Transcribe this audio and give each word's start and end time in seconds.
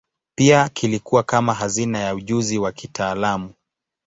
Pia 0.35 0.69
kilikuwa 0.69 1.23
kama 1.23 1.53
hazina 1.53 1.99
ya 1.99 2.15
ujuzi 2.15 2.57
wa 2.57 2.71
kitaalamu. 2.71 3.53